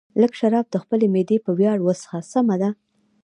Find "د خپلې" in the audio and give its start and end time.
0.71-1.05